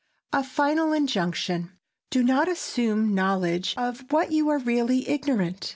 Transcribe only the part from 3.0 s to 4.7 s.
knowledge of what you are